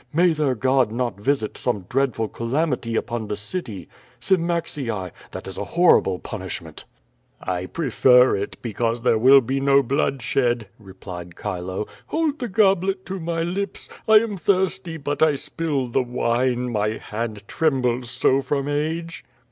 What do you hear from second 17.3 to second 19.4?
trembles so from age."